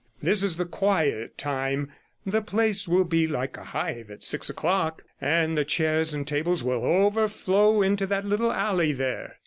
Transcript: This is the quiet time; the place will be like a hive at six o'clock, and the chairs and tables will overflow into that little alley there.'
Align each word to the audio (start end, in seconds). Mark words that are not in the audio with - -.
This 0.19 0.41
is 0.43 0.57
the 0.57 0.65
quiet 0.65 1.37
time; 1.37 1.91
the 2.25 2.41
place 2.41 2.87
will 2.87 3.03
be 3.03 3.27
like 3.27 3.55
a 3.55 3.65
hive 3.65 4.09
at 4.09 4.23
six 4.23 4.49
o'clock, 4.49 5.03
and 5.21 5.55
the 5.55 5.63
chairs 5.63 6.11
and 6.11 6.27
tables 6.27 6.63
will 6.63 6.83
overflow 6.83 7.83
into 7.83 8.07
that 8.07 8.25
little 8.25 8.51
alley 8.51 8.93
there.' 8.93 9.35